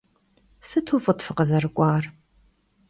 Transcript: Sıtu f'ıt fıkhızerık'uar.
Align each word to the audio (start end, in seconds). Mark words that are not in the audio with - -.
Sıtu 0.67 0.97
f'ıt 1.03 1.19
fıkhızerık'uar. 1.25 2.03